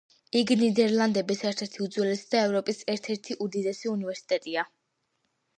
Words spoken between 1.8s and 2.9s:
უძველესი და ევროპის